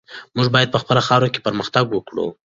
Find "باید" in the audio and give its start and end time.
0.53-0.69